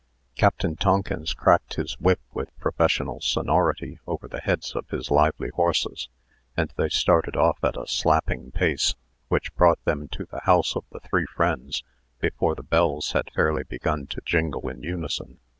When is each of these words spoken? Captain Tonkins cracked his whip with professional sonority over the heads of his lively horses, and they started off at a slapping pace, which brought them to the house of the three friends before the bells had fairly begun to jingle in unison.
Captain 0.35 0.75
Tonkins 0.75 1.35
cracked 1.35 1.75
his 1.75 1.93
whip 1.99 2.19
with 2.33 2.57
professional 2.59 3.19
sonority 3.21 3.99
over 4.07 4.27
the 4.27 4.39
heads 4.41 4.75
of 4.75 4.89
his 4.89 5.11
lively 5.11 5.49
horses, 5.49 6.09
and 6.57 6.73
they 6.75 6.89
started 6.89 7.35
off 7.37 7.63
at 7.63 7.77
a 7.77 7.85
slapping 7.85 8.49
pace, 8.49 8.95
which 9.27 9.53
brought 9.53 9.85
them 9.85 10.07
to 10.07 10.25
the 10.25 10.41
house 10.45 10.75
of 10.75 10.85
the 10.91 11.01
three 11.01 11.27
friends 11.27 11.83
before 12.19 12.55
the 12.55 12.63
bells 12.63 13.11
had 13.11 13.29
fairly 13.35 13.61
begun 13.61 14.07
to 14.07 14.21
jingle 14.25 14.67
in 14.69 14.81
unison. 14.81 15.39